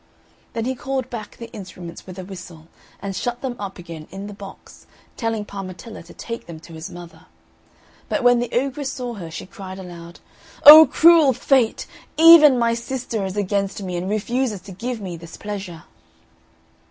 [0.53, 2.69] Then he called back the instruments with a whistle,
[3.03, 6.89] and shut them up again in the box, telling Parmetella to take them to his
[6.89, 7.27] mother.
[8.09, 10.19] But when the ogress saw her, she cried aloud,
[10.65, 11.85] "O cruel fate!
[12.17, 15.83] even my sister is against me, and refuses to give me this pleasure."